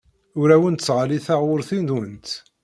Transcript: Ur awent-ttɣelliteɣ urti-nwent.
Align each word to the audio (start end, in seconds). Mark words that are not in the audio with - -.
Ur 0.39 0.49
awent-ttɣelliteɣ 0.55 1.41
urti-nwent. 1.53 2.27